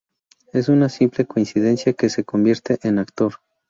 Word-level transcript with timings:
Es 0.51 0.67
una 0.69 0.89
simple 0.89 1.27
coincidencia 1.27 1.93
que 1.93 2.09
se 2.09 2.23
convirtiese 2.23 2.87
en 2.87 2.97
actor. 2.97 3.33